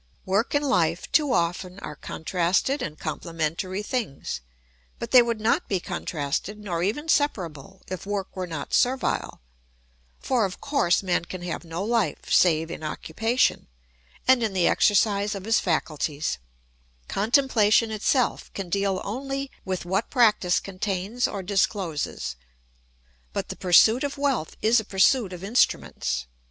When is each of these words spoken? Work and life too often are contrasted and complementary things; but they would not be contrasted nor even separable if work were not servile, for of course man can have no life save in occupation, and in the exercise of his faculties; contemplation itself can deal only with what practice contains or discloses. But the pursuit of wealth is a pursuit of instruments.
Work 0.25 0.55
and 0.55 0.65
life 0.67 1.11
too 1.11 1.31
often 1.31 1.77
are 1.81 1.95
contrasted 1.95 2.81
and 2.81 2.97
complementary 2.97 3.83
things; 3.83 4.41
but 4.97 5.11
they 5.11 5.21
would 5.21 5.39
not 5.39 5.67
be 5.67 5.79
contrasted 5.79 6.57
nor 6.57 6.81
even 6.81 7.07
separable 7.07 7.83
if 7.87 8.07
work 8.07 8.35
were 8.35 8.47
not 8.47 8.73
servile, 8.73 9.41
for 10.19 10.43
of 10.43 10.59
course 10.59 11.03
man 11.03 11.25
can 11.25 11.43
have 11.43 11.63
no 11.63 11.83
life 11.83 12.31
save 12.33 12.71
in 12.71 12.81
occupation, 12.81 13.67
and 14.27 14.41
in 14.41 14.53
the 14.53 14.65
exercise 14.67 15.35
of 15.35 15.45
his 15.45 15.59
faculties; 15.59 16.39
contemplation 17.07 17.91
itself 17.91 18.51
can 18.55 18.71
deal 18.71 19.01
only 19.03 19.51
with 19.65 19.85
what 19.85 20.09
practice 20.09 20.59
contains 20.59 21.27
or 21.27 21.43
discloses. 21.43 22.35
But 23.33 23.49
the 23.49 23.55
pursuit 23.55 24.03
of 24.03 24.17
wealth 24.17 24.57
is 24.63 24.79
a 24.79 24.83
pursuit 24.83 25.31
of 25.31 25.43
instruments. 25.43 26.25